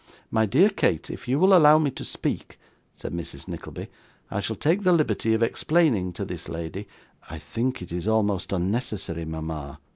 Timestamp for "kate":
0.71-1.11